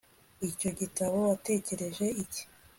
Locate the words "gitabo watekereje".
0.79-2.05